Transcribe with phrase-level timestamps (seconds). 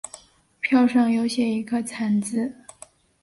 [0.61, 2.51] 票上有写一个惨字